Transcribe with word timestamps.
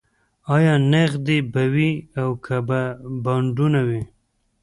ایا 0.55 0.73
نغدې 0.91 1.37
به 1.53 1.63
وي 1.73 1.91
او 2.21 2.29
که 2.45 2.57
به 2.67 2.81
بانډونه 3.23 3.81
وي 3.87 4.01